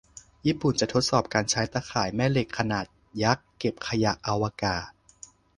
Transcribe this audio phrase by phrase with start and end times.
[0.45, 2.85] ญี่ปุ่นจะทดสอบการใช้ตาข่ายแม่เหล็กขนาด
[3.23, 4.85] ยักษ์เก็บขยะอวกาศ